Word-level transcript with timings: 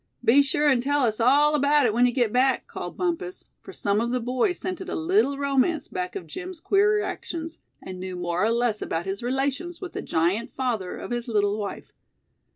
"Be 0.25 0.41
sure 0.41 0.67
and 0.67 0.81
tell 0.81 1.03
us 1.03 1.19
all 1.19 1.53
about 1.53 1.85
it 1.85 1.93
when 1.93 2.07
you 2.07 2.11
get 2.11 2.33
back!" 2.33 2.65
called 2.65 2.97
Bumpus; 2.97 3.45
for 3.59 3.71
some 3.71 4.01
of 4.01 4.09
the 4.11 4.19
boys 4.19 4.57
scented 4.57 4.89
a 4.89 4.95
little 4.95 5.37
romance 5.37 5.87
back 5.87 6.15
of 6.15 6.25
Jim's 6.25 6.59
queer 6.59 7.03
actions, 7.03 7.59
and 7.83 7.99
knew 7.99 8.15
more 8.15 8.43
or 8.43 8.49
less 8.51 8.81
about 8.81 9.05
his 9.05 9.21
relations 9.21 9.79
with 9.79 9.93
the 9.93 10.01
giant 10.01 10.51
father 10.51 10.97
of 10.97 11.11
his 11.11 11.27
little 11.27 11.55
wife. 11.59 11.91